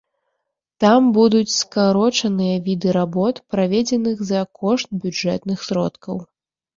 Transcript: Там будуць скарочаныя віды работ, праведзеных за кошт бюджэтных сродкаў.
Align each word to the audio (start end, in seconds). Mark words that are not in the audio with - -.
Там 0.83 1.09
будуць 1.17 1.49
скарочаныя 1.57 2.55
віды 2.67 2.89
работ, 2.97 3.41
праведзеных 3.57 4.17
за 4.31 4.41
кошт 4.63 4.89
бюджэтных 5.05 5.59
сродкаў. 5.69 6.15